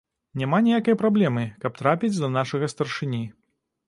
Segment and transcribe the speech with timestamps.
[0.43, 3.21] Няма ніякай праблемы, каб трапіць да нашага старшыні.